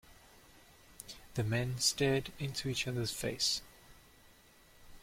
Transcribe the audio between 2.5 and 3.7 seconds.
each other's face.